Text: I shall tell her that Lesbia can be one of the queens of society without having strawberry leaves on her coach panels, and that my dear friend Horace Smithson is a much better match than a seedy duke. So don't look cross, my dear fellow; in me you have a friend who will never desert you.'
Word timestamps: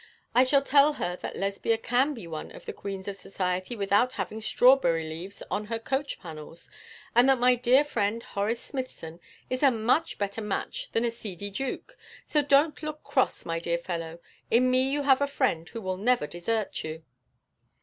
I 0.33 0.45
shall 0.45 0.63
tell 0.63 0.93
her 0.93 1.15
that 1.17 1.35
Lesbia 1.35 1.77
can 1.77 2.15
be 2.15 2.25
one 2.25 2.49
of 2.53 2.65
the 2.65 2.73
queens 2.73 3.07
of 3.07 3.15
society 3.15 3.75
without 3.75 4.13
having 4.13 4.41
strawberry 4.41 5.07
leaves 5.07 5.43
on 5.51 5.65
her 5.65 5.77
coach 5.77 6.19
panels, 6.19 6.71
and 7.13 7.29
that 7.29 7.37
my 7.37 7.53
dear 7.53 7.83
friend 7.83 8.23
Horace 8.23 8.59
Smithson 8.63 9.19
is 9.47 9.61
a 9.61 9.69
much 9.69 10.17
better 10.17 10.41
match 10.41 10.89
than 10.93 11.05
a 11.05 11.11
seedy 11.11 11.51
duke. 11.51 11.95
So 12.25 12.41
don't 12.41 12.81
look 12.81 13.03
cross, 13.03 13.45
my 13.45 13.59
dear 13.59 13.77
fellow; 13.77 14.17
in 14.49 14.71
me 14.71 14.89
you 14.89 15.03
have 15.03 15.21
a 15.21 15.27
friend 15.27 15.69
who 15.69 15.79
will 15.81 15.97
never 15.97 16.25
desert 16.25 16.83
you.' 16.83 17.03